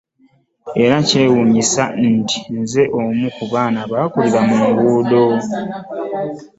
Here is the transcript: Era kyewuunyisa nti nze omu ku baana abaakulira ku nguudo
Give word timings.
Era 0.83 0.95
kyewuunyisa 1.07 1.83
nti 2.13 2.39
nze 2.59 2.83
omu 2.99 3.25
ku 3.35 3.43
baana 3.51 3.77
abaakulira 3.85 4.39
ku 4.51 4.59
nguudo 4.69 5.23